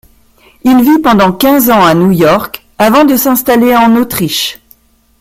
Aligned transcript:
Il 0.63 0.81
vit 0.83 0.97
pendant 0.97 1.31
quinze 1.31 1.69
ans 1.69 1.85
à 1.85 1.93
New 1.93 2.09
York 2.09 2.65
avant 2.79 3.05
de 3.05 3.15
s’installer 3.15 3.75
en 3.75 3.95
Autriche. 3.97 4.59